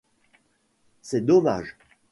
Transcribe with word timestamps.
C'est 1.03 1.21
dommage. 1.27 1.77